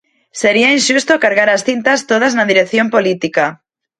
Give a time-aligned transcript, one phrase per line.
[0.41, 3.45] Sería inxusto cargar as tintas todas na dirección política.